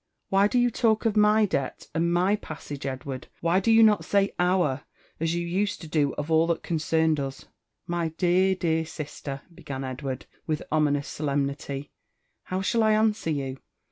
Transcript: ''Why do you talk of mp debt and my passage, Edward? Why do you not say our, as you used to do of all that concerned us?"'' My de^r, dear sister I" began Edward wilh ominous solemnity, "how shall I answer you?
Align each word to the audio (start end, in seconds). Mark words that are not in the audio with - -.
''Why 0.33 0.49
do 0.49 0.57
you 0.57 0.71
talk 0.71 1.05
of 1.05 1.13
mp 1.13 1.49
debt 1.49 1.87
and 1.93 2.11
my 2.11 2.35
passage, 2.35 2.87
Edward? 2.87 3.27
Why 3.39 3.59
do 3.59 3.69
you 3.69 3.83
not 3.83 4.03
say 4.03 4.33
our, 4.39 4.81
as 5.19 5.35
you 5.35 5.45
used 5.45 5.79
to 5.81 5.87
do 5.87 6.15
of 6.15 6.31
all 6.31 6.47
that 6.47 6.63
concerned 6.63 7.19
us?"'' 7.19 7.45
My 7.95 8.09
de^r, 8.09 8.57
dear 8.57 8.83
sister 8.83 9.41
I" 9.47 9.53
began 9.53 9.83
Edward 9.83 10.25
wilh 10.49 10.63
ominous 10.71 11.07
solemnity, 11.07 11.91
"how 12.45 12.61
shall 12.63 12.81
I 12.81 12.93
answer 12.93 13.29
you? 13.29 13.59